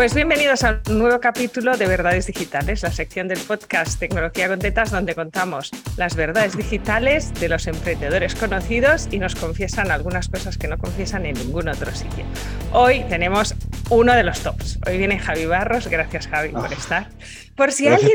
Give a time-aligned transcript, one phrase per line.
[0.00, 4.58] Pues bienvenidos a un nuevo capítulo de Verdades Digitales, la sección del podcast Tecnología con
[4.58, 10.56] Tetas, donde contamos las verdades digitales de los emprendedores conocidos y nos confiesan algunas cosas
[10.56, 12.24] que no confiesan en ningún otro sitio.
[12.72, 13.54] Hoy tenemos
[13.90, 14.78] uno de los tops.
[14.86, 15.86] Hoy viene Javi Barros.
[15.86, 16.74] Gracias, Javi, por ah.
[16.78, 17.08] estar.
[17.54, 18.14] Por si alguien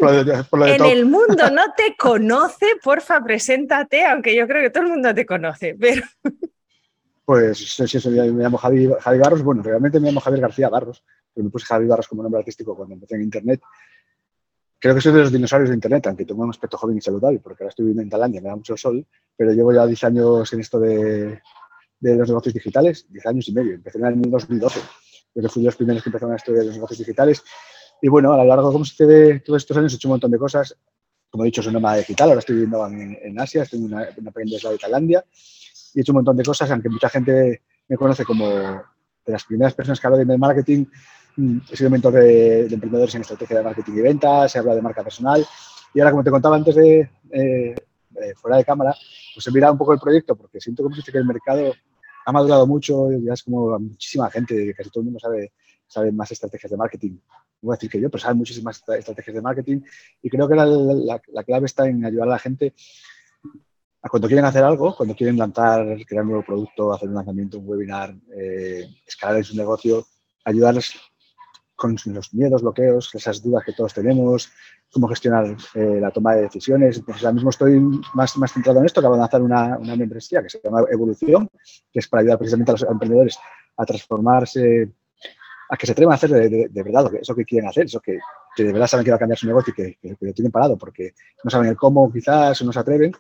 [0.64, 5.14] en el mundo no te conoce, porfa, preséntate, aunque yo creo que todo el mundo
[5.14, 6.02] te conoce, pero...
[7.26, 9.44] Pues sí, sí, me llamo Javi, Javi Barros.
[9.44, 11.04] Bueno, realmente me llamo Javier García Barros
[11.41, 13.62] me puse Javi Barras como nombre artístico cuando empecé en Internet.
[14.80, 17.39] Creo que soy de los dinosaurios de Internet, aunque tengo un aspecto joven y saludable,
[17.39, 20.53] porque ahora estoy viviendo en Tailandia, me da mucho sol, pero llevo ya 10 años
[20.53, 21.41] en esto de,
[21.99, 23.73] de los negocios digitales, 10 años y medio.
[23.73, 24.80] Empecé en el 2012,
[25.35, 27.44] yo fui de los primeros que empezaron a estudiar los negocios digitales.
[28.02, 30.77] Y bueno, a lo largo de todos estos años he hecho un montón de cosas.
[31.30, 34.08] Como he dicho, soy nómada digital, ahora estoy viviendo en, en Asia, estoy en una,
[34.17, 35.25] una pequeña isla de Tailandia
[35.94, 39.44] y he hecho un montón de cosas, aunque mucha gente me conoce como de las
[39.44, 40.86] primeras personas que hablo de marketing,
[41.38, 44.81] Mm, he sido mentor de, emprendedores en estrategia de marketing y ventas, he hablado de
[44.81, 45.45] marca personal
[45.94, 47.75] y ahora, como te contaba antes de eh,
[48.16, 48.95] eh, fuera de cámara,
[49.33, 51.73] pues he mirado un poco el proyecto porque siento como que el mercado
[52.25, 55.52] ha madurado mucho, ya es como muchísima gente, casi todo el mundo sabe,
[55.88, 57.17] sabe más estrategias de marketing.
[57.61, 59.81] Voy a decir que yo, pero saben muchísimas estrategias de marketing
[60.22, 62.73] y creo que la, la, clave está en ayudar a la gente
[64.09, 67.67] cuando quieren hacer algo, cuando quieren lanzar, crear un nuevo producto, hacer un lanzamiento, un
[67.67, 70.05] webinar, eh, escalar en su negocio,
[70.44, 70.94] ayudarles
[71.76, 74.50] con los miedos, bloqueos, esas dudas que todos tenemos,
[74.92, 76.98] cómo gestionar eh, la toma de decisiones.
[76.98, 77.80] Entonces, ahora mismo estoy
[78.14, 79.02] más, más centrado en esto.
[79.02, 81.50] Acabo de lanzar una, una membresía que se llama Evolución,
[81.92, 83.38] que es para ayudar precisamente a los emprendedores
[83.78, 84.90] a transformarse,
[85.70, 88.20] a que se atrevan a hacer de, de, verdad eso que quieren hacer, eso que,
[88.56, 90.52] que, de verdad saben que va a cambiar su negocio y que, que, lo tienen
[90.52, 93.12] parado porque no saben el cómo quizás o no se atreven.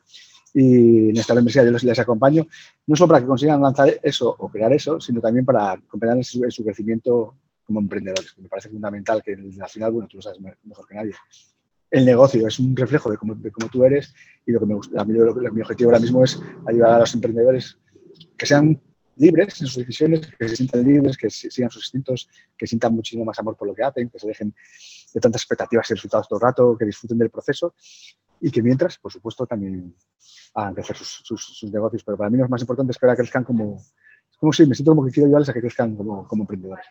[0.53, 2.47] Y en esta membresía yo les, les, acompaño,
[2.87, 6.49] no solo para que consigan lanzar eso o crear eso, sino también para acompañarles en
[6.49, 8.37] su crecimiento como emprendedores.
[8.37, 11.13] Me parece fundamental que al final, bueno, tú lo sabes mejor que nadie.
[11.91, 13.35] El negocio es un reflejo de cómo,
[13.71, 14.13] tú eres
[14.45, 17.13] y lo que me gusta, a mí mi objetivo ahora mismo es ayudar a los
[17.13, 17.77] emprendedores
[18.37, 18.81] que sean
[19.17, 23.23] libres en sus decisiones, que se sientan libres, que sigan sus instintos, que sientan muchísimo
[23.23, 24.53] más amor por lo que hacen, que se dejen
[25.13, 27.73] de tantas expectativas y resultados todo el rato, que disfruten del proceso
[28.41, 29.95] y que mientras, por supuesto, también
[30.53, 32.03] hagan crecer sus, sus, negocios.
[32.03, 33.81] Pero para mí lo más importante es que ahora crezcan como,
[34.37, 36.85] como si me siento como que quiero ayudarles a que crezcan como, como emprendedores.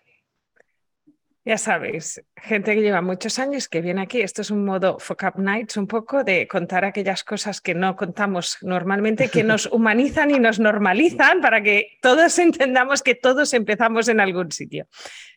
[1.46, 5.24] Ya sabéis, gente que lleva muchos años que viene aquí, esto es un modo Fuck
[5.24, 10.30] Up Nights, un poco de contar aquellas cosas que no contamos normalmente, que nos humanizan
[10.30, 14.86] y nos normalizan para que todos entendamos que todos empezamos en algún sitio.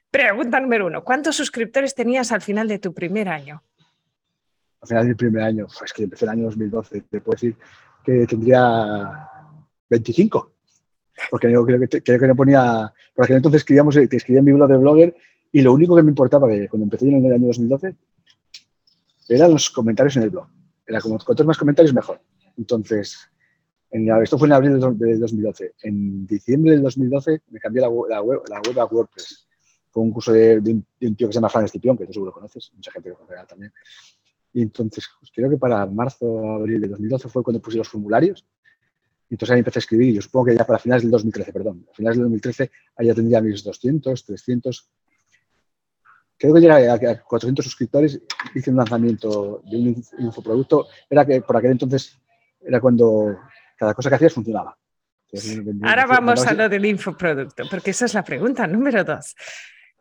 [0.09, 3.61] Pregunta número uno, ¿cuántos suscriptores tenías al final de tu primer año?
[4.79, 7.57] Al final del primer año, pues que empecé el año 2012, te puedo decir
[8.05, 9.27] que tendría
[9.89, 10.53] 25,
[11.29, 14.53] porque yo creo que, creo que no ponía, porque entonces escribíamos, te escribía en mi
[14.53, 15.15] blog de blogger
[15.51, 17.95] y lo único que me importaba que cuando empecé en el año 2012
[19.29, 20.47] eran los comentarios en el blog.
[20.85, 22.21] Era como cuantos más comentarios, mejor.
[22.57, 23.29] Entonces,
[23.91, 25.75] en, esto fue en abril de 2012.
[25.83, 29.47] En diciembre del 2012 me cambié la, la, web, la web, a WordPress.
[29.89, 32.71] Fue un curso de, un, tío que se llama Fran Estipión, que tú seguro conoces,
[32.75, 33.73] mucha gente lo conocerá también.
[34.53, 37.87] Y entonces, pues, creo que para marzo o abril de 2012 fue cuando puse los
[37.87, 38.45] formularios.
[39.29, 40.09] Y entonces ahí empecé a escribir.
[40.09, 43.07] Y yo supongo que ya para finales del 2013, perdón, a finales del 2013, ahí
[43.07, 44.89] ya tendría mis 200, 300
[46.37, 48.21] creo que llegué a 400 suscriptores,
[48.53, 52.17] hice un lanzamiento de un infoproducto, era que por aquel entonces
[52.61, 53.37] era cuando
[53.75, 54.77] cada cosa que hacías funcionaba.
[55.83, 59.35] Ahora vamos a lo del infoproducto, porque esa es la pregunta número dos.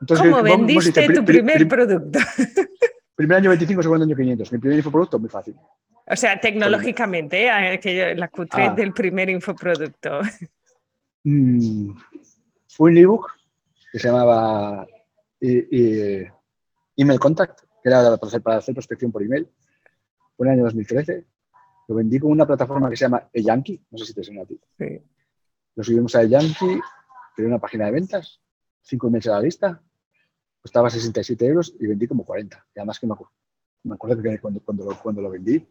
[0.07, 2.19] ¿Cómo vendiste tu primer producto?
[3.17, 4.53] Primer año 25, segundo año 500.
[4.53, 5.55] Mi primer infoproducto, muy fácil.
[6.07, 8.15] O sea, tecnológicamente, ¿eh?
[8.15, 8.75] la cutre ah.
[8.75, 10.21] del primer infoproducto.
[11.25, 11.97] Mm,
[12.69, 13.33] fue un ebook
[13.91, 14.87] que se llamaba
[15.41, 16.27] y,
[16.97, 19.49] email contact, que era para hacer, para hacer prospección por email.
[20.37, 21.25] Fue en el año 2013.
[21.89, 24.47] Lo vendí con una plataforma que se llama eYankee, no sé si te suena a
[24.47, 24.59] ti.
[24.79, 25.01] Sí.
[25.75, 26.81] Lo subimos a eYankee,
[27.35, 28.41] creé una página de ventas,
[28.83, 29.83] cinco emails a la lista,
[30.61, 32.67] costaba 67 euros y vendí como 40.
[32.75, 33.33] Y además que me acuerdo,
[33.85, 35.65] me acuerdo que cuando, cuando, lo, cuando lo vendí,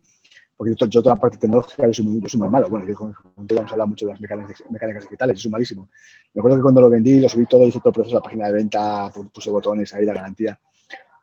[0.57, 2.69] porque yo, yo, toda la parte tecnológica yo soy muy, yo soy muy malo.
[2.69, 5.89] Bueno, yo hemos hablado mucho de las mecánicas, mecánicas digitales, yo soy malísimo.
[6.33, 8.47] Me acuerdo que cuando lo vendí, lo subí todo, hice todo el proceso la página
[8.47, 10.59] de venta, puse botones ahí, la garantía.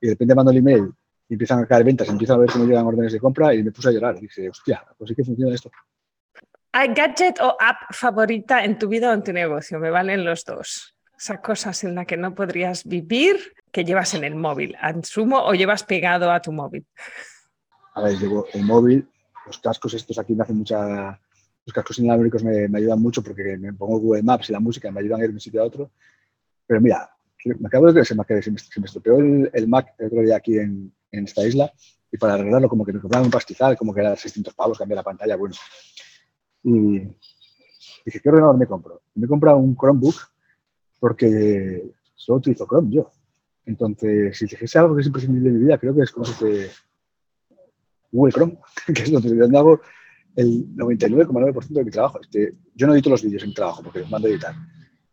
[0.01, 0.93] Y de repente mando el email
[1.29, 3.73] y empiezan a caer ventas, empiezan a ver cómo llegan órdenes de compra y me
[3.73, 4.17] puse a llorar.
[4.19, 5.71] Y dije, hostia, pues sí que funciona esto.
[6.73, 9.79] ¿Hay gadget o app favorita en tu vida o en tu negocio?
[9.79, 10.95] Me valen los dos.
[11.17, 13.37] Esa cosas en la que no podrías vivir
[13.71, 16.85] que llevas en el móvil, sumo o llevas pegado a tu móvil.
[17.95, 19.09] A ver, llevo el móvil,
[19.47, 21.21] los cascos estos aquí me hacen mucha...
[21.65, 24.91] Los cascos inalámbricos me, me ayudan mucho porque me pongo Google Maps y la música
[24.91, 25.93] me ayudan a ir de un sitio a otro.
[26.67, 27.09] Pero mira,
[27.45, 30.37] me acabo de me, se me, se me estropeó el, el, Mac el otro día
[30.37, 31.73] aquí en, en, esta isla
[32.11, 34.97] y para arreglarlo como que me compraron un pastizal, como que era 600 pavos, cambié
[34.97, 35.55] la pantalla, bueno.
[36.63, 37.01] Y
[38.05, 39.03] dije, ¿qué ordenador me compro?
[39.15, 40.17] Me he comprado un Chromebook
[41.01, 43.11] porque solo utilizo Chrome yo.
[43.65, 46.13] Entonces, si dijese algo que es imprescindible en mi vida, creo que es.
[48.13, 48.59] Google Chrome,
[48.95, 49.81] que es donde hago
[50.37, 52.21] el 99,9% de mi trabajo.
[52.21, 54.55] Este, yo no edito los vídeos en mi trabajo porque los mando a editar,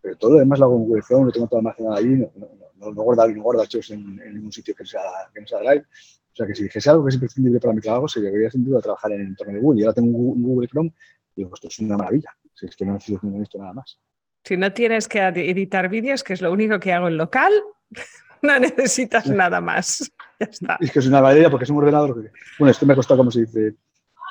[0.02, 2.32] pero todo lo demás lo hago en Google Chrome, lo tengo todo almacenado ahí, no,
[2.36, 5.02] no, no, no guardo, no guardo archivos en, en, ningún sitio que sea,
[5.34, 5.86] que no sea Drive.
[6.32, 8.64] O sea que si dijese algo que es imprescindible para mi trabajo, se debería sin
[8.64, 9.82] duda trabajar en el entorno de Google.
[9.82, 10.94] Y ahora tengo un Google Chrome
[11.36, 12.30] y digo, esto es una maravilla.
[12.54, 14.00] Si es que no necesito, no nada más.
[14.44, 17.52] Si no tienes que editar vídeos, que es lo único que hago en local,
[18.42, 20.12] no necesitas nada más.
[20.42, 20.78] Ya está.
[20.80, 23.18] Es que es una maravilla porque es un ordenador que, bueno, esto me ha costado,
[23.18, 23.76] como se dice,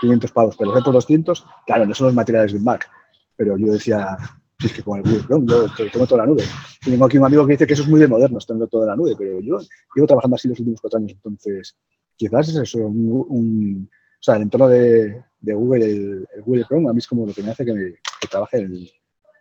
[0.01, 2.89] 500 pavos, pero los otros 200, claro, no son los materiales de un Mac,
[3.37, 4.17] pero yo decía,
[4.59, 6.45] si es que con el Google Chrome, yo tengo toda la nube.
[6.87, 8.87] Y tengo aquí un amigo que dice que eso es muy de moderno, tengo toda
[8.87, 9.59] la nube, pero yo
[9.95, 11.77] llevo trabajando así los últimos cuatro años, entonces
[12.17, 16.65] quizás es eso, un, un o sea, el entorno de, de Google, el, el, Google
[16.65, 18.91] Chrome, a mí es como lo que me hace que, me, que trabaje el,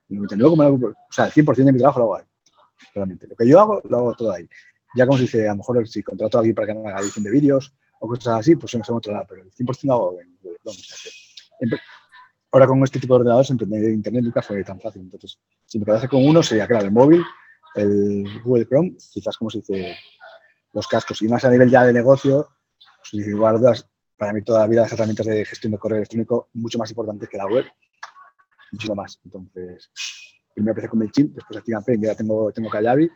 [0.09, 2.25] el 99, o sea, el 100% de mi trabajo lo hago ahí,
[2.93, 3.27] realmente.
[3.27, 4.47] Lo que yo hago, lo hago todo ahí.
[4.95, 6.99] Ya como se dice, a lo mejor si contrato a alguien para que me haga
[6.99, 9.83] edición de vídeos o cosas así, pues se me hace otro lado, pero el 100%
[9.83, 10.57] lo hago en Google
[12.51, 15.01] ahora con este tipo de ordenadores, entender Internet nunca fue tan fácil.
[15.03, 17.23] Entonces, si me quedase con uno, sería, claro, el móvil,
[17.75, 19.95] el Google Chrome, quizás como se dice,
[20.73, 21.21] los cascos.
[21.21, 22.49] Y más a nivel ya de negocio,
[23.11, 23.85] pues
[24.17, 27.29] para mí toda la vida las herramientas de gestión de correo electrónico mucho más importantes
[27.29, 27.65] que la web,
[28.71, 29.19] muchísimo más.
[29.23, 29.91] Entonces,
[30.57, 33.11] primero empecé con MailChimp, después ActiveCampaign, ya tengo, tengo Kajabi.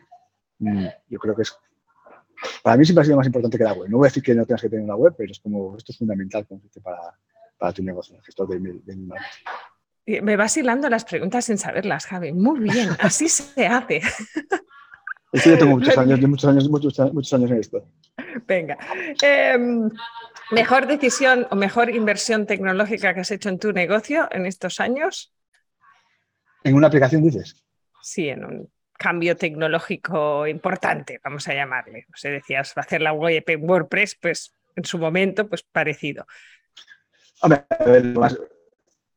[1.08, 1.58] Yo creo que es,
[2.62, 3.90] para mí siempre ha sido más importante que la web.
[3.90, 5.90] No voy a decir que no tengas que tener una web, pero es como, esto
[5.90, 6.46] es fundamental
[6.80, 7.18] para,
[7.58, 8.80] para tu negocio, el gestor de email.
[8.84, 10.22] De email.
[10.22, 12.32] Me vas hilando las preguntas sin saberlas, Javi.
[12.32, 14.00] Muy bien, así se hace.
[15.32, 17.88] Es que yo tengo muchos años, muchos años, muchos, muchos años en esto.
[18.46, 18.76] Venga.
[19.22, 19.56] Eh,
[20.50, 25.32] ¿Mejor decisión o mejor inversión tecnológica que has hecho en tu negocio en estos años?
[26.64, 27.64] ¿En una aplicación dices?
[28.02, 32.06] Sí, en un cambio tecnológico importante, vamos a llamarle.
[32.12, 36.26] O sea, decías, hacer la web en WordPress, pues en su momento, pues parecido.
[37.40, 38.38] Hombre, a ver, más,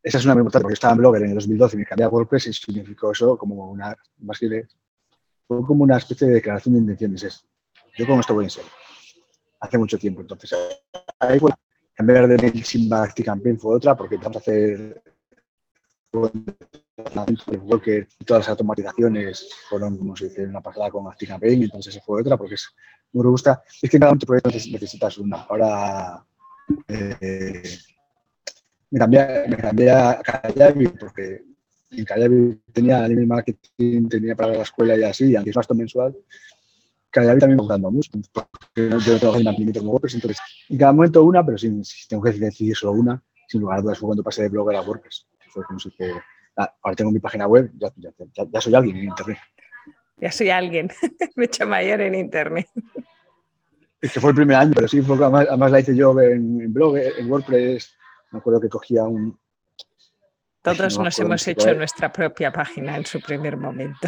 [0.01, 2.05] esa es una pregunta, porque yo estaba en Blogger en el 2012 y me cambié
[2.05, 4.67] a WordPress y significó eso como una, más que
[5.47, 7.23] fue como una especie de declaración de intenciones.
[7.23, 7.45] Es,
[7.97, 8.69] yo con esto voy en serio.
[9.59, 10.53] Hace mucho tiempo, entonces
[11.19, 11.51] ahí fue
[11.95, 15.01] cambiar de MailChimp a ActiveCampaign fue otra, porque empezamos a hacer
[16.15, 22.21] Worker todas las automatizaciones fueron, como se dice, una pasada con ActiveCampaign, entonces esa fue
[22.21, 22.69] otra, porque es
[23.13, 23.63] muy robusta.
[23.81, 25.41] Es que cada proyecto necesitas una.
[25.43, 26.25] Ahora
[26.87, 27.63] eh,
[28.91, 31.43] me cambié, me a Kajabi porque
[31.91, 35.75] en Kajabi tenía email marketing, tenía para la escuela y así, y aunque es gasto
[35.75, 36.15] mensual,
[37.11, 40.39] Kajabi también me gustando mucho, porque yo trabajo en mantenimiento como WordPress, entonces
[40.69, 43.81] en cada momento una, pero si, si tengo que decidir solo una, sin lugar a
[43.81, 45.25] dudas fue cuando pasé de Blogger a WordPress.
[45.55, 46.11] Fue como si que,
[46.57, 49.39] ah, ahora tengo mi página web, ya, ya, ya, ya soy alguien en Internet.
[50.17, 50.91] Ya soy alguien,
[51.35, 52.67] me he hecho mayor en Internet.
[54.01, 56.61] Es que fue el primer año, pero sí, fue, además, además la hice yo en,
[56.61, 57.97] en Blogger, en WordPress,
[58.31, 59.39] me acuerdo que cogía un,
[60.61, 64.07] todos nos hemos hecho nuestra propia página en su primer momento.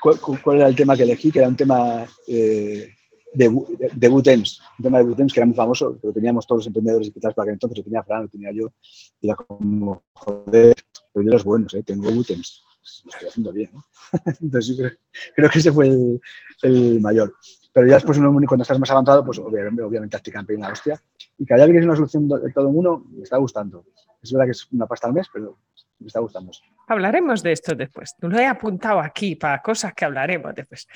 [0.00, 1.30] ¿Cuál, ¿Cuál, era el tema que elegí?
[1.30, 2.94] Que era un tema eh,
[3.34, 6.60] de, de, de Butems, un tema de Butems que era muy famoso, pero teníamos todos
[6.60, 8.72] los emprendedores digitales para que entonces lo tenía Fran, lo tenía yo,
[9.20, 10.76] y era como, joder,
[11.12, 11.82] pero de los buenos, ¿eh?
[11.82, 12.62] tengo Butems,
[13.04, 13.70] lo estoy haciendo bien.
[13.72, 13.84] ¿no?
[14.40, 14.90] Entonces creo,
[15.34, 16.20] creo, que ese fue el,
[16.62, 17.34] el mayor.
[17.72, 21.00] Pero ya después, cuando estás más avanzado, pues obviamente, obviamente ActiveCampaign la hostia.
[21.38, 23.84] Y cada vez que es una solución de todo en uno, me está gustando.
[24.20, 25.58] Es verdad que es una pasta al mes, pero
[25.98, 26.52] me está gustando.
[26.86, 28.14] Hablaremos de esto después.
[28.20, 30.86] Lo he apuntado aquí para cosas que hablaremos después.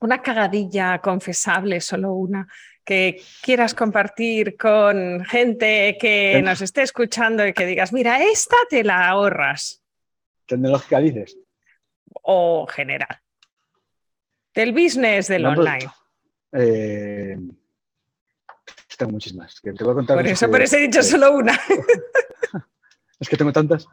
[0.00, 2.48] Una cagadilla confesable, solo una,
[2.84, 8.82] que quieras compartir con gente que nos esté escuchando y que digas, mira, esta te
[8.82, 9.82] la ahorras.
[10.46, 11.38] ¿Tecnológica dices?
[12.22, 13.20] O general.
[14.54, 15.90] Del business del no, online.
[16.50, 17.36] Pues, eh,
[18.96, 19.60] tengo muchísimas.
[19.60, 21.52] Que te voy a contar por eso, por eso he dicho eh, solo una.
[23.20, 23.86] es que tengo tantas.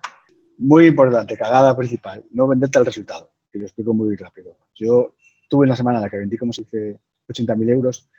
[0.60, 3.32] Muy importante, cagada principal, no venderte al resultado.
[3.52, 4.58] Y lo explico muy rápido.
[4.76, 5.16] Yo
[5.50, 8.10] tuve una semana en la que vendí, como se dice, 80.000 euros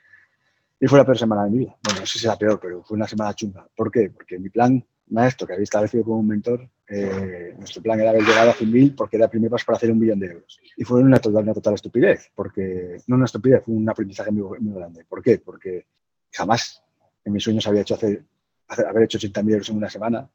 [0.81, 1.77] y fue la peor semana de mi vida.
[1.85, 3.69] Bueno, no sé si la peor, pero fue una semana chunga.
[3.77, 4.11] ¿Por qué?
[4.11, 8.23] Porque mi plan maestro, que había establecido como un mentor, eh, nuestro plan era haber
[8.23, 10.59] llegado a 100.000 porque era el primer paso para hacer un millón de euros.
[10.77, 14.59] Y fue una total, una total estupidez, porque no una estupidez, fue un aprendizaje muy,
[14.61, 15.05] muy grande.
[15.07, 15.39] ¿Por qué?
[15.39, 15.87] Porque
[16.33, 16.83] jamás
[17.25, 18.25] en mis sueños había hecho hacer,
[18.67, 20.31] hacer haber hecho 80.000 euros en una semana.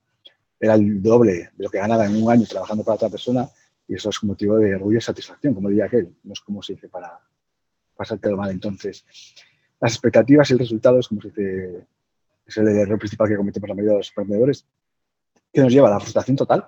[0.59, 3.49] Era el doble de lo que ganaba en un año trabajando para otra persona
[3.87, 6.15] y eso es un motivo de orgullo y satisfacción, como diría aquel.
[6.23, 7.19] No es como se dice para,
[7.95, 8.51] pasártelo mal.
[8.51, 9.05] Entonces,
[9.79, 11.87] las expectativas y el resultado es como se dice,
[12.45, 14.65] es el error principal que cometemos la mayoría de los emprendedores,
[15.51, 16.67] que nos lleva a la frustración total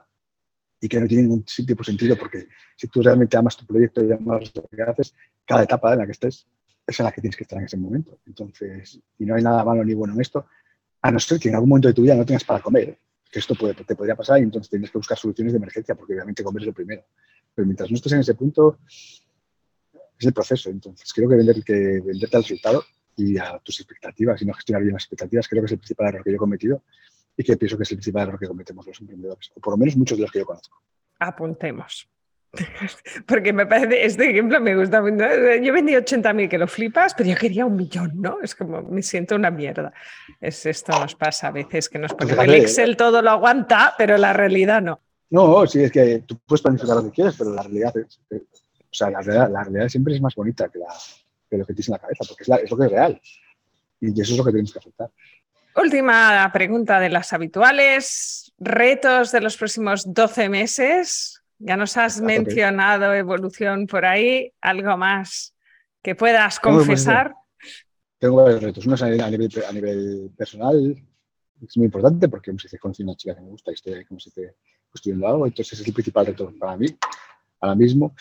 [0.80, 4.04] y que no tiene ningún tipo de sentido porque si tú realmente amas tu proyecto
[4.04, 5.14] y amas lo que haces,
[5.46, 6.48] cada etapa en la que estés
[6.86, 8.20] es en la que tienes que estar en ese momento.
[8.26, 10.46] Entonces, y no hay nada malo ni bueno en esto,
[11.02, 12.98] a no ser que en algún momento de tu vida no tengas para comer,
[13.32, 16.44] que esto te podría pasar y entonces tienes que buscar soluciones de emergencia porque obviamente
[16.44, 17.04] comer es lo primero.
[17.54, 18.80] Pero mientras no estés en ese punto,
[20.20, 20.70] es el proceso.
[20.70, 22.84] Entonces, creo que, vender, que venderte al resultado
[23.16, 26.08] y a tus expectativas y no gestionar bien las expectativas, creo que es el principal
[26.08, 26.84] error que yo he cometido
[27.36, 29.78] y que pienso que es el principal error que cometemos los emprendedores, o por lo
[29.78, 30.82] menos muchos de los que yo conozco.
[31.20, 32.10] Apuntemos.
[33.26, 35.00] Porque me parece, este ejemplo me gusta.
[35.00, 38.40] Yo vendí 80.000 que lo flipas, pero yo quería un millón, ¿no?
[38.42, 39.94] Es como, me siento una mierda.
[40.40, 44.18] Es, esto nos pasa a veces, que nos pone el Excel todo lo aguanta, pero
[44.18, 45.02] la realidad no.
[45.30, 48.94] No, sí, es que tú puedes planificar lo que quieres, pero la realidad es, o
[48.94, 50.80] sea, la realidad, siempre es más bonita que,
[51.58, 53.22] lo que tienes en la cabeza, porque es, es lo que es real.
[54.00, 55.10] Y eso es lo que tienes que aceptar.
[55.76, 58.52] Última pregunta de las habituales.
[58.58, 61.37] Retos de los próximos 12 meses.
[61.60, 64.54] Ya nos has mencionado evolución por ahí.
[64.62, 65.56] ¿Algo más
[66.04, 67.34] que puedas confesar?
[68.20, 68.86] Tengo varios retos.
[68.86, 69.10] Uno es a
[69.72, 70.96] nivel, personal.
[71.62, 74.06] Es muy importante porque como se dice, conocí una chica que me gusta y estoy
[74.06, 74.56] como se dice,
[74.90, 75.48] construyendo algo.
[75.48, 76.88] Entonces es el principal reto para mí
[77.60, 78.16] ahora mismo.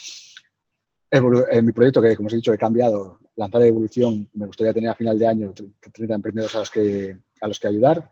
[1.11, 4.91] En mi proyecto, que como os he dicho, he cambiado, lanzar evolución, me gustaría tener
[4.91, 5.55] a final de año
[5.93, 8.11] 30 emprendedores a los que a los que ayudar.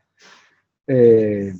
[0.86, 1.52] Eh,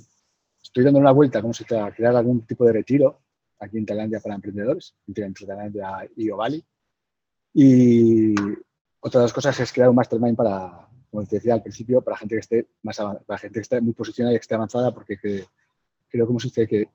[0.63, 3.24] estoy dando una vuelta, como si a crear algún tipo de retiro
[3.59, 6.65] aquí en Tailandia para emprendedores, entre Tailandia y Ovali.
[7.53, 8.35] Y
[9.01, 12.17] otra de las cosas es crear un mastermind para, como te decía al principio, para
[12.17, 12.97] gente que esté más
[13.27, 15.19] para gente que esté muy posicionada y que esté avanzada, porque
[16.09, 16.89] creo, como se que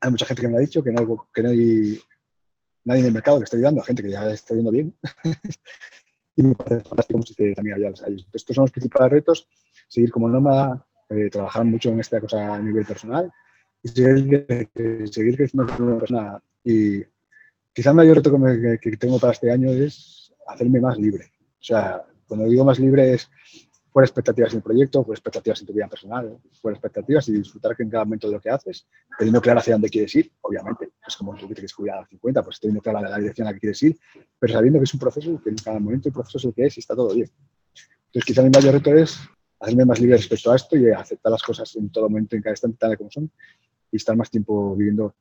[0.00, 2.00] hay mucha gente que me ha dicho que no, que no hay
[2.84, 4.94] nadie en el mercado que esté ayudando a gente que ya está yendo bien.
[6.36, 7.92] y me parece fantástico como se también allá.
[8.32, 9.48] Estos son los principales retos
[9.88, 13.32] seguir como nómada, eh, trabajar mucho en esta cosa a nivel personal
[13.82, 16.42] y seguir, creciendo como persona.
[16.64, 17.02] Y
[17.72, 18.32] quizá el mayor reto
[18.80, 21.32] que, tengo para este año es hacerme más libre.
[21.60, 23.28] O sea, cuando digo más libre es
[23.92, 27.74] por expectativas en el proyecto, por expectativas en tu vida personal, por expectativas y disfrutar
[27.78, 28.86] en cada momento de lo que haces,
[29.18, 30.90] teniendo claro hacia dónde quieres ir, obviamente.
[31.06, 33.50] Es como tú que quieres cuidar a los 50, pues teniendo clara la dirección a
[33.50, 33.98] la que quieres ir,
[34.38, 36.66] pero sabiendo que es un proceso que en cada momento el proceso es el que
[36.66, 37.28] es y está todo bien.
[38.06, 39.18] Entonces, quizá mi mayor reto es
[39.58, 42.52] hacerme más libre respecto a esto y aceptar las cosas en todo momento, en cada
[42.52, 43.30] instante, tal como son,
[43.90, 45.14] y estar más tiempo viviendo.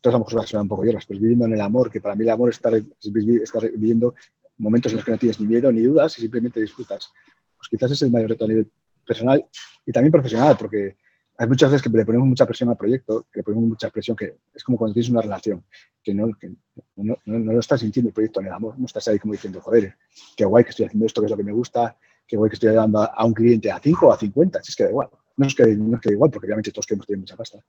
[0.00, 2.24] Todas a lo mejor un poco lloras, pues viviendo en el amor, que para mí
[2.24, 4.14] el amor es estar, estar viviendo
[4.56, 7.10] momentos en los que no tienes ni miedo ni dudas y simplemente disfrutas.
[7.56, 8.70] Pues quizás es el mayor reto a nivel
[9.06, 9.44] personal
[9.84, 10.96] y también profesional, porque
[11.36, 14.16] hay muchas veces que le ponemos mucha presión al proyecto, que le ponemos mucha presión,
[14.16, 15.64] que es como cuando tienes una relación,
[16.02, 16.48] que no, que
[16.96, 19.32] no, no, no, lo estás sintiendo el proyecto en el amor, no estás ahí como
[19.32, 19.96] diciendo, joder,
[20.36, 22.54] qué guay que estoy haciendo esto, que es lo que me gusta, que voy que
[22.54, 25.08] estoy dando a, un cliente a 5 o a 50, si es que da igual.
[25.40, 27.64] No es que, no es que da igual, porque obviamente todos queremos tener mucha pasta.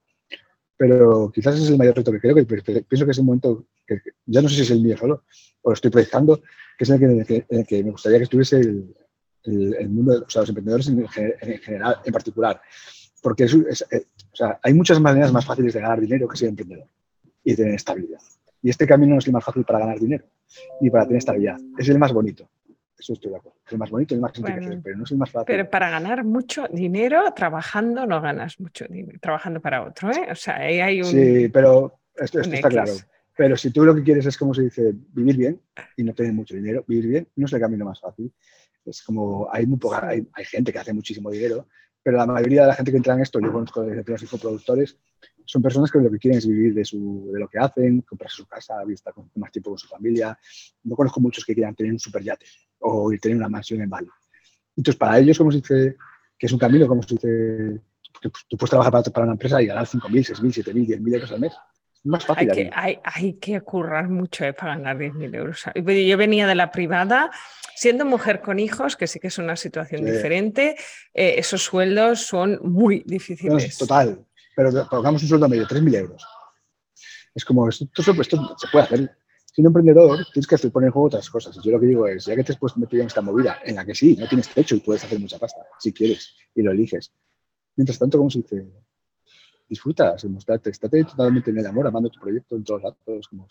[0.76, 4.02] Pero quizás es el mayor reto que creo que pienso que es un momento que
[4.26, 5.24] ya no sé si es el mío solo,
[5.62, 6.42] o lo estoy proyectando,
[6.78, 8.94] que es en el que, el que me gustaría que estuviese el,
[9.44, 12.62] el, mundo, o sea, los emprendedores en, general, en particular.
[13.22, 13.54] Porque es,
[13.90, 16.90] eh, o sea, hay muchas maneras más fáciles de ganar dinero que ser emprendedor
[17.42, 18.20] y tener estabilidad.
[18.62, 20.26] Y este camino no es el más fácil para ganar dinero
[20.82, 21.58] y para tener estabilidad.
[21.78, 22.50] Es el más bonito.
[23.02, 23.60] Eso estoy de acuerdo.
[23.66, 25.46] Es el más bonito y el más pero no es el más fácil.
[25.48, 30.28] Pero para ganar mucho dinero, trabajando no ganas mucho dinero, trabajando para otro, ¿eh?
[30.30, 31.08] O sea, ahí hay un...
[31.08, 32.94] Sí, pero esto, está claro.
[33.36, 35.62] Pero si tú lo que quieres es, como se dice, vivir bien
[35.98, 38.32] y no tener mucho dinero, vivir bien no es el camino más fácil.
[38.86, 41.68] Es como, hay muy poca, hay, hay gente que hace muchísimo dinero,
[42.04, 45.00] pero la mayoría de la gente que entra en esto, yo conozco de los infoproductores,
[45.46, 48.38] son personas que lo que quieren es vivir de, su, de lo que hacen, comprarse
[48.38, 50.38] su casa, estar con más tiempo con su familia.
[50.84, 52.46] No conozco muchos que quieran tener un superyate
[52.82, 54.08] o tener una mansión en Bali.
[54.76, 55.98] Entonces, para ellos, como se dice,
[56.38, 57.82] que es un camino, como se dice,
[58.48, 61.40] tú puedes trabajar para, para una empresa y ganar 5.000, 6.000, 7.000, 10.000 euros al
[61.40, 61.54] mes.
[62.04, 62.50] Es más fácil.
[62.50, 65.64] Hay que, hay, hay que currar mucho eh, para ganar 10.000 euros.
[65.76, 67.30] Yo venía de la privada,
[67.76, 70.76] siendo mujer con hijos, que sí que es una situación diferente,
[71.14, 73.78] eh, esos sueldos son muy difíciles.
[73.78, 76.26] total, pero pongamos un sueldo medio, 3.000 euros.
[77.34, 79.18] Es como, esto, esto, se puede hacer.
[79.52, 81.58] Siendo emprendedor, tienes que poner en juego otras cosas.
[81.62, 83.76] Yo lo que digo es, ya que te has puesto metido en esta movida, en
[83.76, 86.72] la que sí, no tienes techo y puedes hacer mucha pasta, si quieres, y lo
[86.72, 87.12] eliges.
[87.76, 88.66] Mientras tanto, como se dice?
[89.68, 93.28] Disfruta, estate, totalmente en el amor, amando tu proyecto en todos lados.
[93.30, 93.48] Como...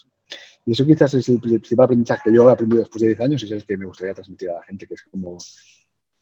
[0.64, 3.42] Y eso quizás es el principal aprendizaje que yo he aprendido después de 10 años
[3.42, 5.36] y es el que me gustaría transmitir a la gente, que es como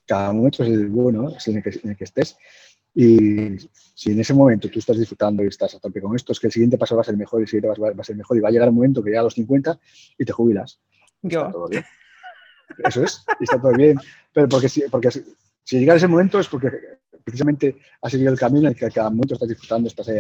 [0.06, 2.36] cada momento es el bueno, es en el que estés
[3.00, 3.56] y
[3.94, 6.48] si en ese momento tú estás disfrutando y estás a tope con esto, es que
[6.48, 8.40] el siguiente paso va a ser mejor y el siguiente va a ser mejor y
[8.40, 9.78] va a llegar un momento que llega a los 50
[10.18, 10.80] y te jubilas.
[11.22, 11.42] Yo.
[11.42, 11.84] Está todo bien.
[12.84, 14.00] Eso es, y está todo bien.
[14.32, 16.72] Pero porque si, porque si, llega ese momento es porque
[17.22, 20.18] precisamente has seguido el camino en el que cada momento estás disfrutando, estás ahí.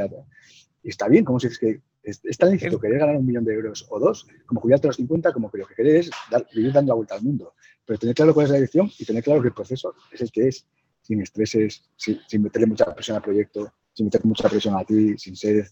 [0.84, 3.44] Y está bien, como si es que es, es tan lícito querer ganar un millón
[3.44, 6.12] de euros o dos, como jubilarte a los 50, como que lo que querés es
[6.30, 7.54] dar, vivir dando la vuelta al mundo.
[7.84, 10.30] Pero tener claro cuál es la dirección y tener claro que el proceso es el
[10.30, 10.64] que es,
[11.08, 15.16] sin estreses, sin, sin meterle mucha presión al proyecto, sin meter mucha presión a ti,
[15.16, 15.66] sin ser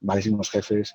[0.00, 0.92] malísimos jefes.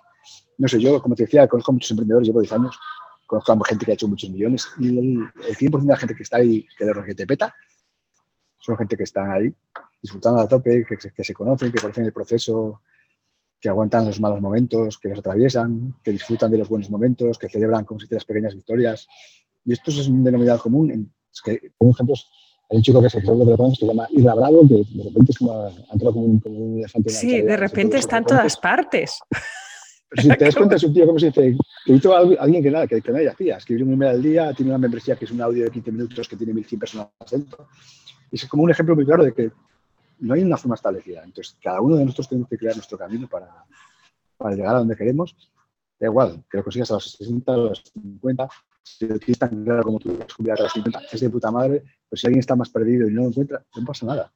[0.58, 2.78] No sé, yo, como te decía, conozco a muchos emprendedores, llevo 10 años,
[3.26, 6.14] conozco a gente que ha hecho muchos millones y el, el 100% de la gente
[6.14, 7.56] que está ahí, que de que te peta,
[8.60, 9.56] son gente que están ahí
[10.02, 12.82] disfrutando a tope, que, que se conocen, que conocen el proceso,
[13.62, 17.48] que aguantan los malos momentos, que los atraviesan, que disfrutan de los buenos momentos, que
[17.48, 19.08] celebran como si las pequeñas victorias.
[19.64, 21.14] Y esto es un denominador común.
[21.32, 22.16] Es que, por ejemplo,
[22.70, 25.38] hay un chico que se de que se llama Isla Bravo, que de repente es
[25.38, 27.10] como, entrado como un, como un elefante.
[27.10, 29.20] Sí, de repente está en todas partes.
[30.10, 32.64] Pero si te das cuenta, es un tío como se dice, que hizo a alguien
[32.64, 33.58] que nada, que, que nadie hacía.
[33.58, 36.28] Escribir un email al día, tiene una membresía que es un audio de 15 minutos
[36.28, 37.68] que tiene 1.100 personas dentro.
[38.32, 39.52] Y es como un ejemplo muy claro de que
[40.20, 41.24] no hay una forma establecida.
[41.24, 43.66] Entonces, cada uno de nosotros tenemos que crear nuestro camino para,
[44.38, 45.36] para llegar a donde queremos.
[46.00, 48.50] Da igual, que lo consigas a los 60, a los 50,
[48.84, 52.22] si lo tienes tan claro como tú a los 50, es de puta madre, pues
[52.22, 54.32] si alguien está más perdido y no lo encuentra, no pasa nada,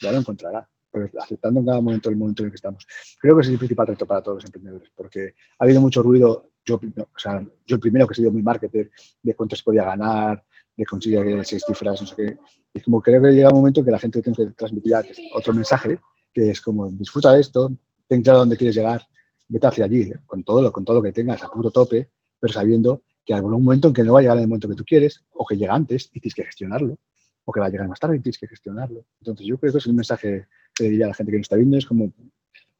[0.00, 2.86] ya lo encontrará, pero aceptando en cada momento el momento en el que estamos.
[3.18, 6.02] Creo que ese es el principal reto para todos los emprendedores, porque ha habido mucho
[6.02, 8.90] ruido, yo, o sea, yo el primero que he sido muy marketer,
[9.22, 10.44] de cuánto se podía ganar,
[10.76, 12.38] de conseguir seis cifras, no sé qué.
[12.72, 14.94] Y como creo que llega un momento que la gente tiene que transmitir
[15.34, 15.98] otro mensaje,
[16.32, 17.72] que es como disfruta de esto,
[18.06, 19.02] ten claro dónde quieres llegar,
[19.48, 22.52] vete hacia allí, con todo lo, con todo lo que tengas, a puro tope, pero
[22.52, 24.74] sabiendo que hay algún momento en que no va a llegar en el momento que
[24.74, 26.96] tú quieres, o que llega antes y tienes que gestionarlo,
[27.44, 29.04] o que va a llegar más tarde y tienes que gestionarlo.
[29.20, 31.44] Entonces yo creo que es un mensaje que le diría a la gente que nos
[31.44, 32.10] está viendo, es como,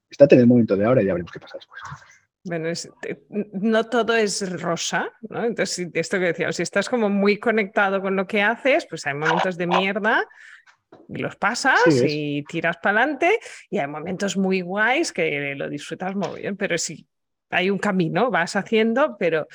[0.09, 1.83] estate en el momento de ahora y ya veremos qué pasa después.
[2.45, 2.71] Bueno,
[3.53, 5.45] no todo es rosa, ¿no?
[5.45, 9.13] Entonces, esto que decíamos, si estás como muy conectado con lo que haces, pues hay
[9.13, 10.27] momentos de mierda
[11.11, 16.17] y los pasas y tiras para adelante y hay momentos muy guays que lo disfrutas
[16.17, 17.07] muy bien, pero sí,
[17.51, 19.47] hay un camino, vas haciendo, pero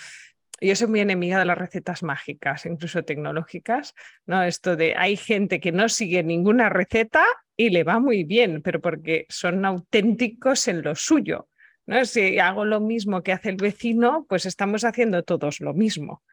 [0.67, 3.93] yo soy muy enemiga de las recetas mágicas, incluso tecnológicas,
[4.26, 4.43] ¿no?
[4.43, 8.82] Esto de hay gente que no sigue ninguna receta y le va muy bien, pero
[8.82, 11.49] porque son auténticos en lo suyo.
[11.86, 12.06] ¿no?
[12.06, 16.23] Si hago lo mismo que hace el vecino, pues estamos haciendo todos lo mismo.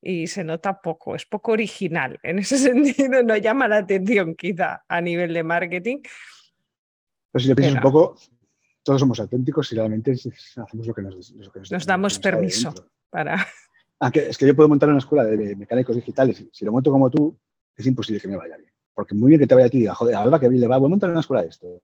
[0.00, 2.18] Y se nota poco, es poco original.
[2.22, 5.98] En ese sentido, no llama la atención quizá a nivel de marketing.
[7.32, 8.16] Pero si lo piensas un poco,
[8.82, 12.72] todos somos auténticos y realmente hacemos lo que nos, lo que nos, nos damos permiso
[13.10, 13.46] para...
[14.00, 17.10] Aunque es que yo puedo montar una escuela de mecánicos digitales, si lo monto como
[17.10, 17.36] tú,
[17.76, 18.70] es imposible que me vaya bien.
[18.92, 20.60] Porque muy bien que te vaya a ti y diga, joder, a Alba que bien
[20.60, 21.80] le va, voy a montar una escuela de esto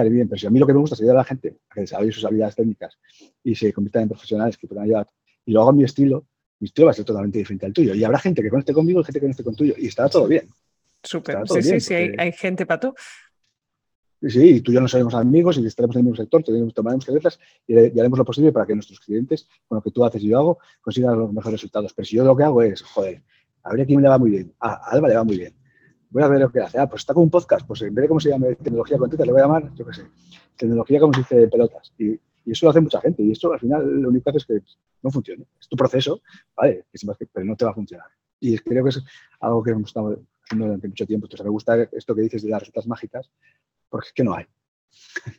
[0.00, 1.74] bien, pero si a mí lo que me gusta es ayudar a la gente a
[1.74, 2.98] que desarrolle sus habilidades técnicas
[3.44, 5.06] y se conviertan en profesionales que puedan ayudar,
[5.44, 6.26] y lo hago a mi estilo,
[6.60, 7.94] mi estilo va a ser totalmente diferente al tuyo.
[7.94, 10.26] Y habrá gente que conecte conmigo y gente que conecte con tuyo, y estará todo
[10.28, 10.48] bien.
[11.02, 12.94] Súper, sí, sí, sí, hay, gente para tú.
[14.28, 17.40] Sí, tú y yo no somos amigos y estaremos en el mismo sector, tomaremos cabezas
[17.66, 20.28] y, y, haremos lo posible para que nuestros clientes, con lo que tú haces y
[20.28, 21.92] yo hago, consigan los mejores resultados.
[21.92, 23.22] Pero si yo lo que hago es, joder,
[23.64, 24.54] a ver a quién le va muy bien.
[24.60, 25.54] Ah, a Alba le va muy bien
[26.12, 26.78] voy a ver lo que hace.
[26.78, 29.24] Ah, pues está con un podcast, pues en vez de cómo se llama tecnología contenta,
[29.24, 30.06] le voy a llamar, yo qué sé,
[30.56, 31.92] tecnología como se dice de pelotas.
[31.98, 33.22] Y, eso lo hace mucha gente.
[33.22, 34.60] Y esto al final lo único que hace es que
[35.00, 35.46] no funcione.
[35.60, 36.22] Es tu proceso,
[36.56, 36.84] ¿vale?
[37.32, 38.08] pero no te va a funcionar.
[38.40, 39.00] Y creo que es
[39.38, 41.26] algo que hemos estado haciendo durante mucho tiempo.
[41.26, 43.30] Entonces me gusta esto que dices de las recetas mágicas,
[43.92, 44.46] porque es que no hay.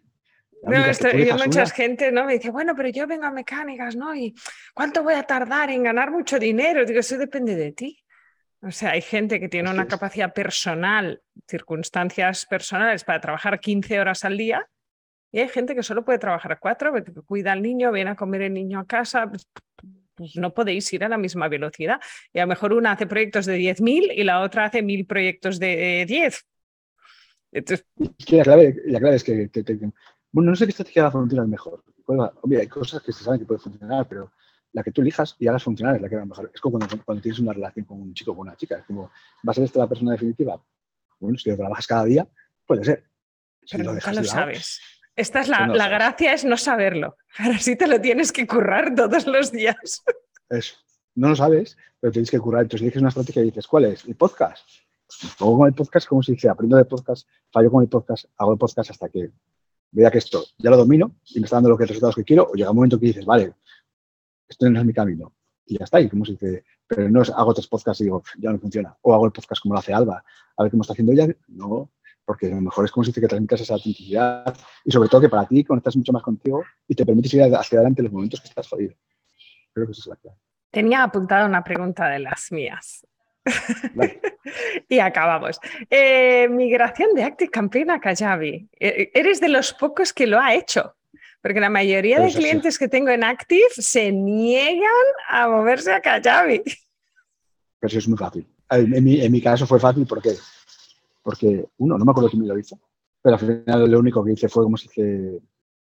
[0.65, 2.23] No, yo mucha gente ¿no?
[2.23, 4.15] me dice, bueno, pero yo vengo a mecánicas, ¿no?
[4.15, 4.33] ¿Y
[4.73, 6.85] cuánto voy a tardar en ganar mucho dinero?
[6.85, 8.01] Digo, eso depende de ti.
[8.61, 14.23] O sea, hay gente que tiene una capacidad personal, circunstancias personales para trabajar 15 horas
[14.23, 14.65] al día
[15.33, 16.93] y hay gente que solo puede trabajar cuatro,
[17.25, 19.27] cuida al niño, viene a comer el niño a casa.
[19.27, 19.49] Pues,
[20.13, 21.99] pues no podéis ir a la misma velocidad.
[22.31, 25.59] Y a lo mejor una hace proyectos de 10.000 y la otra hace 1.000 proyectos
[25.59, 26.45] de 10.
[27.53, 27.85] Entonces...
[28.29, 29.49] la, clave, la clave es que,
[30.31, 31.83] bueno, no sé qué estrategia va a funcionar mejor.
[32.05, 34.31] Obvio, hay cosas que se saben que pueden funcionar, pero
[34.73, 36.51] la que tú elijas y hagas funcionar es la que va mejor.
[36.53, 38.79] Es como cuando, tienes una relación con un chico o con una chica.
[38.79, 39.11] Es como,
[39.47, 40.61] ¿va a ser esta la persona definitiva?
[41.19, 42.27] Bueno, si lo trabajas cada día,
[42.65, 43.05] puede ser.
[43.71, 44.81] Pero lo nunca lo sabes.
[45.15, 47.17] Esta es la, la gracia, es no saberlo.
[47.37, 50.03] Ahora sí te lo tienes que currar todos los días.
[50.49, 50.75] Eso.
[51.15, 52.63] No lo sabes, pero tienes que currar.
[52.63, 54.05] Entonces eliges una estrategia y dices, ¿cuál es?
[54.05, 54.67] ¿El podcast?
[55.39, 58.53] Luego con el podcast, como se dice, aprendo de podcast, fallo con el podcast, hago
[58.53, 59.31] el podcast hasta que
[59.91, 62.53] vea que esto ya lo domino y me está dando los resultados que quiero, o
[62.53, 63.53] llega un momento que dices, vale,
[64.47, 65.33] esto no es mi camino.
[65.65, 68.21] Y ya está, y como se dice, pero no es, hago tres podcasts y digo,
[68.37, 68.97] ya no funciona.
[69.01, 70.23] O hago el podcast como lo hace Alba,
[70.57, 71.27] a ver cómo está haciendo ella.
[71.47, 71.91] No,
[72.25, 75.29] porque lo mejor es como se dice que transmitas esa autenticidad y sobre todo que
[75.29, 78.41] para ti conectas mucho más contigo y te permites ir hacia adelante en los momentos
[78.41, 78.93] que estás jodido.
[79.73, 80.37] Creo que eso es la clave.
[80.71, 83.05] Tenía apuntada una pregunta de las mías.
[84.89, 85.59] y acabamos.
[85.89, 88.69] Eh, migración de Active Campaign a Kajabi.
[88.79, 90.95] Eh, eres de los pocos que lo ha hecho.
[91.41, 94.89] Porque la mayoría de clientes que tengo en Active se niegan
[95.29, 96.61] a moverse a Kajabi.
[96.63, 98.47] Pero eso es muy fácil.
[98.69, 100.35] En mi, en mi caso fue fácil porque,
[101.21, 102.79] porque, uno, no me acuerdo quién me lo hizo,
[103.21, 105.41] pero al final lo único que hice fue como si dice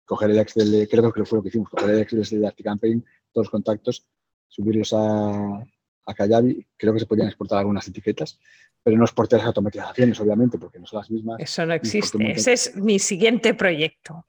[0.04, 3.46] coger el Excel, creo que fue lo que hicimos, coger el Excel de ActiveCampaign, todos
[3.46, 4.06] los contactos,
[4.48, 5.64] subirlos a,
[6.08, 8.40] a Kajabi, creo que se podían exportar algunas etiquetas,
[8.82, 11.38] pero no exportar las automatizaciones, obviamente, porque no son las mismas.
[11.38, 12.32] Eso no existe.
[12.32, 14.26] Ese es mi siguiente proyecto.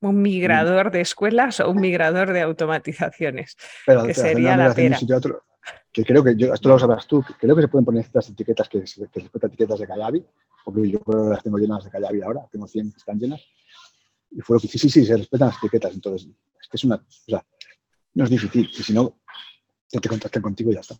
[0.00, 3.56] Un migrador de escuelas o un migrador de automatizaciones.
[3.84, 4.96] Pero, que sería la pera.
[5.92, 8.28] que creo que, yo, esto lo sabrás tú, que creo que se pueden poner estas
[8.30, 10.24] etiquetas que, que se etiquetas de Kajabi,
[10.64, 13.44] porque yo creo que las tengo llenas de Kajabi ahora, tengo 100 que están llenas.
[14.30, 15.92] Y fue lo que sí, sí, sí, se respetan las etiquetas.
[15.94, 17.44] Entonces, es que es una, o sea,
[18.14, 18.70] no es difícil.
[18.70, 19.17] Y si no,
[19.90, 20.96] que te contacten contigo y ya está.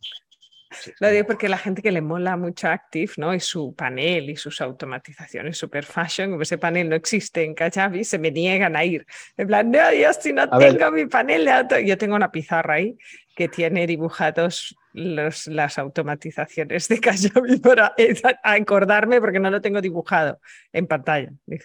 [1.01, 3.35] Lo digo porque la gente que le mola mucho Active, ¿no?
[3.35, 8.05] Y su panel y sus automatizaciones super fashion, como ese panel no existe en Kajabi,
[8.05, 9.07] se me niegan a ir.
[9.37, 11.79] En plan, no, Dios, si no tengo mi panel de auto.
[11.79, 12.99] Yo tengo una pizarra ahí
[13.35, 17.95] que tiene dibujados los, las automatizaciones de Kajabi para
[18.43, 20.39] acordarme porque no lo tengo dibujado
[20.73, 21.33] en pantalla.
[21.47, 21.65] Es,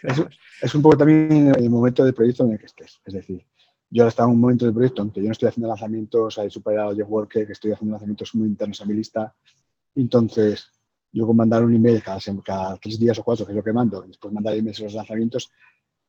[0.62, 3.01] es, un poco también el momento del proyecto en el que estés.
[3.05, 3.45] Es decir,
[3.93, 6.49] yo ahora estaba en un momento del proyecto, aunque yo no estoy haciendo lanzamientos, hay
[6.49, 9.36] superado Jeff Worker, que estoy haciendo lanzamientos muy internos a mi lista.
[9.93, 10.71] Entonces,
[11.12, 13.71] yo con mandar un email cada, cada, tres días o cuatro, que es lo que
[13.71, 15.51] mando, y después mandar emails a los lanzamientos,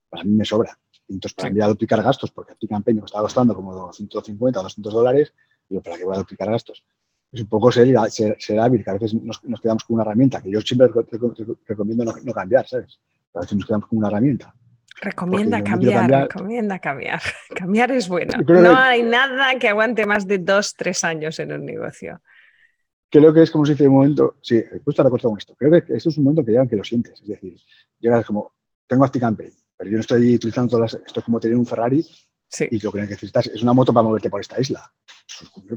[0.09, 0.79] para mí me sobra.
[1.09, 4.63] Entonces, para mí a duplicar gastos, porque a campaña me estaba costando como 150 o
[4.63, 5.35] 200 dólares,
[5.69, 6.87] digo, ¿para qué voy a duplicar gastos?
[7.33, 10.51] Es un poco ser, ser, hábil, que a veces nos, quedamos con una herramienta, que
[10.51, 10.89] yo siempre
[11.67, 12.99] recomiendo no, no cambiar, ¿sabes?
[13.35, 14.55] A veces nos quedamos con una herramienta
[15.01, 17.21] Recomienda cambiar, recomienda cambiar.
[17.55, 18.35] Cambiar es bueno.
[18.47, 22.21] No hay nada que aguante más de dos, tres años en un negocio.
[23.11, 25.95] Creo que es como si dice un momento, sí, justo ahora con esto, creo que
[25.95, 27.57] esto es un momento que llegan que lo sientes, es decir,
[28.01, 28.55] llegas como,
[28.89, 32.05] tengo ActiCampaign, pero yo no estoy utilizando todas las, esto es como tener un Ferrari
[32.71, 34.93] y lo que necesitas es una moto para moverte por esta isla.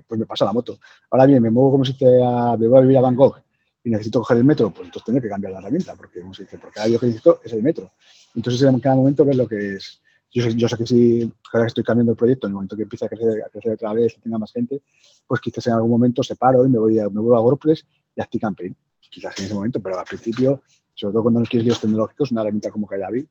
[0.08, 0.80] Pues me pasa la moto.
[1.12, 3.42] Ahora bien, me muevo como si te, me voy a vivir a Bangkok
[3.88, 6.44] y necesito coger el metro, pues entonces tengo que cambiar la herramienta, porque como se
[6.44, 7.94] dice, porque ahora yo que necesito es el metro.
[8.36, 10.02] Entonces, en cada momento ves lo que es.
[10.30, 12.84] Yo, yo sé que si cada vez estoy cambiando el proyecto, en el momento que
[12.84, 14.82] empieza a crecer, a crecer otra vez y tenga más gente,
[15.26, 18.22] pues quizás en algún momento separo y me voy a, me vuelvo a WordPress y
[18.22, 18.76] a Campaign.
[19.00, 20.62] Quizás en ese momento, pero al principio,
[20.94, 23.26] sobre todo cuando no quieres líos tecnológicos, una herramienta como Kajabi.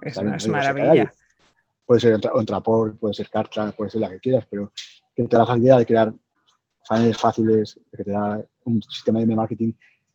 [0.00, 1.12] Es una maravilla.
[1.84, 4.72] Puede ser Entraport, puede ser Kartra, puede ser la que quieras, pero
[5.12, 6.14] que te da la facilidad de crear
[6.84, 9.72] funnels fáciles, que te da un sistema de marketing.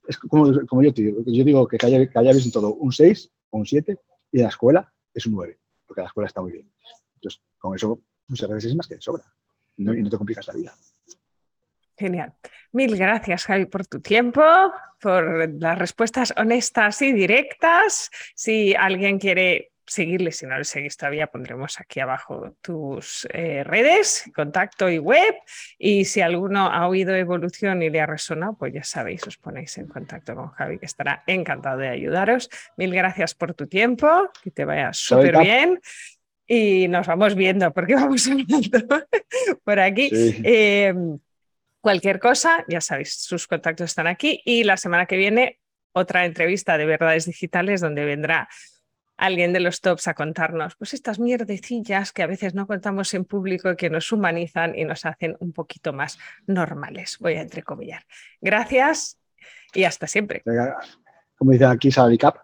[0.08, 3.32] Es como, como yo te digo, yo digo que Kajabi es en todo un 6
[3.50, 3.98] o un 7
[4.32, 6.72] y la escuela es un 9, porque la escuela está muy bien.
[7.16, 9.24] Entonces, con eso muchas veces es más que de sobra
[9.78, 10.74] y no te complicas la vida.
[11.98, 12.34] Genial.
[12.74, 14.42] Mil gracias, Javi, por tu tiempo,
[15.02, 18.12] por las respuestas honestas y directas.
[18.36, 24.30] Si alguien quiere seguirle, si no le seguís todavía, pondremos aquí abajo tus eh, redes,
[24.36, 25.36] contacto y web.
[25.80, 29.78] Y si alguno ha oído evolución y le ha resonado, pues ya sabéis, os ponéis
[29.78, 32.50] en contacto con Javi, que estará encantado de ayudaros.
[32.76, 35.80] Mil gracias por tu tiempo, que te vaya súper bien.
[36.46, 39.08] Y nos vamos viendo, porque vamos hablando
[39.64, 40.10] por aquí.
[40.44, 41.18] Em,
[41.82, 44.42] cualquier cosa, ya sabéis, sus contactos están aquí.
[44.46, 45.60] Y la semana que viene,
[45.94, 48.48] otra entrevista de verdades digitales donde vendrá
[49.18, 53.26] alguien de los tops a contarnos pues estas mierdecillas que a veces no contamos en
[53.26, 58.04] público y que nos humanizan y nos hacen un poquito más normales, voy a entrecomillar.
[58.40, 59.20] Gracias
[59.74, 60.44] y hasta siempre.
[61.38, 62.38] Como dice aquí Cap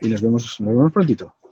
[0.00, 1.35] y nos vemos, nos vemos prontito.